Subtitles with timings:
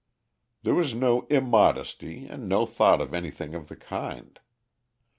[0.63, 4.39] There was no immodesty and no thought of anything of the kind.